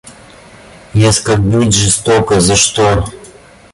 [0.95, 2.39] И оскорбить жестоко...
[2.39, 3.05] За что?